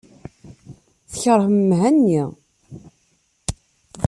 [1.11, 2.23] Tkeṛhem Mhenni.